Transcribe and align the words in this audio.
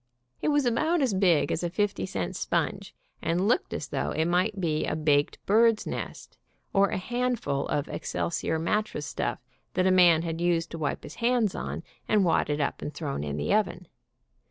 It 0.41 0.47
was 0.47 0.65
about 0.65 0.99
as 1.03 1.13
big 1.13 1.51
as 1.51 1.61
a 1.63 1.69
fifty 1.69 2.07
cent 2.07 2.35
sponge, 2.35 2.95
and 3.21 3.47
looked 3.47 3.71
as 3.71 3.89
though 3.89 4.09
it 4.09 4.25
might 4.25 4.59
be 4.59 4.83
a 4.83 4.95
baked 4.95 5.37
bird's 5.45 5.85
nest 5.85 6.39
or 6.73 6.89
a 6.89 6.97
hand 6.97 7.39
ful 7.39 7.67
of 7.67 7.87
excelsior 7.87 8.57
mat 8.57 8.85
tress 8.85 9.05
stuff 9.05 9.37
that 9.75 9.85
a 9.85 9.91
man 9.91 10.23
had 10.23 10.41
used 10.41 10.71
to 10.71 10.79
wipe 10.79 11.03
his 11.03 11.13
hands 11.21 11.53
on, 11.53 11.83
and 12.07 12.25
wadded 12.25 12.59
up 12.59 12.81
and 12.81 12.95
thrown 12.95 13.23
in 13.23 13.37
the 13.37 13.53
oven. 13.53 13.85